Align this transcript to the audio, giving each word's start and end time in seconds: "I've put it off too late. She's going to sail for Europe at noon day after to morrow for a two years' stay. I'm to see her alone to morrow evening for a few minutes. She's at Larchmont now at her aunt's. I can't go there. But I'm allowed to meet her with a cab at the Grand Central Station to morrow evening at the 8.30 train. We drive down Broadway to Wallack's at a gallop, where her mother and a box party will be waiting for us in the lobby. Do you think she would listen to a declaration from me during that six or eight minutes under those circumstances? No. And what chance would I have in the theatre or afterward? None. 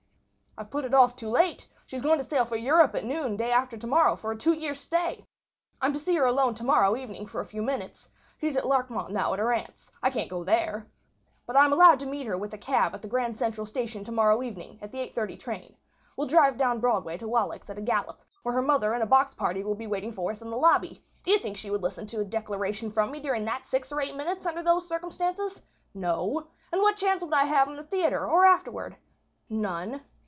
"I've 0.57 0.69
put 0.69 0.83
it 0.83 0.93
off 0.93 1.15
too 1.15 1.29
late. 1.29 1.69
She's 1.85 2.01
going 2.01 2.17
to 2.17 2.25
sail 2.25 2.43
for 2.43 2.57
Europe 2.57 2.93
at 2.93 3.05
noon 3.05 3.37
day 3.37 3.51
after 3.53 3.77
to 3.77 3.87
morrow 3.87 4.17
for 4.17 4.33
a 4.33 4.37
two 4.37 4.51
years' 4.51 4.81
stay. 4.81 5.25
I'm 5.81 5.93
to 5.93 5.97
see 5.97 6.13
her 6.17 6.25
alone 6.25 6.55
to 6.55 6.63
morrow 6.65 6.97
evening 6.97 7.25
for 7.25 7.39
a 7.39 7.45
few 7.45 7.61
minutes. 7.61 8.09
She's 8.37 8.57
at 8.57 8.67
Larchmont 8.67 9.11
now 9.13 9.31
at 9.31 9.39
her 9.39 9.53
aunt's. 9.53 9.93
I 10.03 10.09
can't 10.09 10.29
go 10.29 10.43
there. 10.43 10.91
But 11.47 11.55
I'm 11.55 11.71
allowed 11.71 12.01
to 12.01 12.05
meet 12.05 12.27
her 12.27 12.37
with 12.37 12.53
a 12.53 12.57
cab 12.57 12.93
at 12.93 13.01
the 13.01 13.07
Grand 13.07 13.37
Central 13.39 13.65
Station 13.65 14.03
to 14.03 14.11
morrow 14.11 14.43
evening 14.43 14.77
at 14.81 14.91
the 14.91 14.97
8.30 14.97 15.39
train. 15.39 15.75
We 16.17 16.27
drive 16.27 16.57
down 16.57 16.81
Broadway 16.81 17.17
to 17.19 17.29
Wallack's 17.29 17.69
at 17.69 17.77
a 17.79 17.81
gallop, 17.81 18.19
where 18.43 18.53
her 18.53 18.61
mother 18.61 18.93
and 18.93 19.01
a 19.01 19.05
box 19.07 19.33
party 19.33 19.63
will 19.63 19.73
be 19.75 19.87
waiting 19.87 20.11
for 20.11 20.31
us 20.31 20.41
in 20.41 20.49
the 20.49 20.57
lobby. 20.57 21.01
Do 21.23 21.31
you 21.31 21.39
think 21.39 21.55
she 21.55 21.71
would 21.71 21.81
listen 21.81 22.05
to 22.07 22.19
a 22.19 22.25
declaration 22.25 22.91
from 22.91 23.09
me 23.09 23.21
during 23.21 23.45
that 23.45 23.65
six 23.65 23.89
or 23.89 24.01
eight 24.01 24.17
minutes 24.17 24.45
under 24.45 24.63
those 24.63 24.85
circumstances? 24.89 25.61
No. 25.93 26.47
And 26.73 26.81
what 26.81 26.97
chance 26.97 27.23
would 27.23 27.33
I 27.33 27.45
have 27.45 27.69
in 27.69 27.77
the 27.77 27.83
theatre 27.83 28.27
or 28.29 28.45
afterward? 28.45 28.97
None. 29.49 30.01